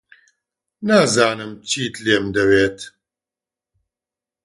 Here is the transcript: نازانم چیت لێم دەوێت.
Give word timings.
نازانم 0.87 1.51
چیت 1.69 1.95
لێم 2.03 2.25
دەوێت. 2.35 2.79